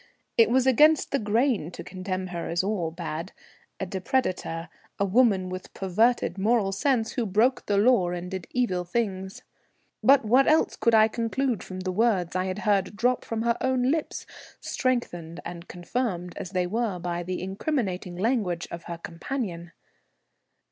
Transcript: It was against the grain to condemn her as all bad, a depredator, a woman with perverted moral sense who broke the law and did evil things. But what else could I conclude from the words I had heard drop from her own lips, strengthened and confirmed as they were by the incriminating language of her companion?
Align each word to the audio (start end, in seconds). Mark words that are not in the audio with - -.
It 0.35 0.49
was 0.49 0.65
against 0.65 1.11
the 1.11 1.19
grain 1.19 1.69
to 1.69 1.83
condemn 1.83 2.25
her 2.29 2.49
as 2.49 2.63
all 2.63 2.89
bad, 2.89 3.33
a 3.79 3.85
depredator, 3.85 4.67
a 4.97 5.05
woman 5.05 5.47
with 5.47 5.75
perverted 5.75 6.39
moral 6.39 6.71
sense 6.71 7.11
who 7.11 7.27
broke 7.27 7.67
the 7.67 7.77
law 7.77 8.09
and 8.09 8.31
did 8.31 8.47
evil 8.49 8.83
things. 8.83 9.43
But 10.01 10.25
what 10.25 10.47
else 10.47 10.75
could 10.75 10.95
I 10.95 11.07
conclude 11.07 11.61
from 11.61 11.81
the 11.81 11.91
words 11.91 12.35
I 12.35 12.45
had 12.45 12.57
heard 12.65 12.95
drop 12.97 13.23
from 13.23 13.43
her 13.43 13.57
own 13.61 13.91
lips, 13.91 14.25
strengthened 14.59 15.39
and 15.45 15.67
confirmed 15.67 16.33
as 16.35 16.49
they 16.49 16.65
were 16.65 16.97
by 16.97 17.21
the 17.21 17.39
incriminating 17.39 18.15
language 18.15 18.67
of 18.71 18.85
her 18.85 18.97
companion? 18.97 19.71